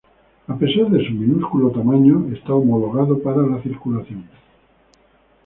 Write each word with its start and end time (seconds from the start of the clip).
A 0.47 0.55
pesar 0.57 0.87
de 0.89 1.05
su 1.05 1.13
minúsculo 1.13 1.69
tamaño, 1.69 2.25
está 2.33 2.55
homologado 2.55 3.21
para 3.21 3.43
la 3.45 3.61
circulación. 3.61 4.27